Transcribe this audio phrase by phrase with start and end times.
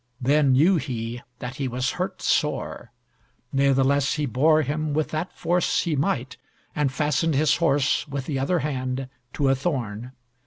[0.19, 2.91] Then knew he that he was hurt sore;
[3.53, 6.37] nathless he bore him with that force he might,
[6.75, 10.13] and fastened his horse with the other hand to a thorn.